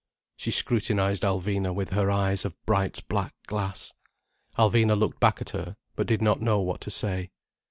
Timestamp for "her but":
5.51-6.07